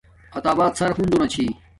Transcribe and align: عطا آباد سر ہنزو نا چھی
عطا 0.37 0.49
آباد 0.55 0.71
سر 0.79 0.89
ہنزو 0.97 1.17
نا 1.21 1.27
چھی 1.33 1.45